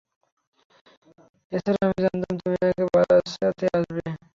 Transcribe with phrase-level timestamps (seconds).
[1.51, 4.01] তাছাড়া, আমি জানতাম তুমি আমাকে বাঁচাতে আসবে।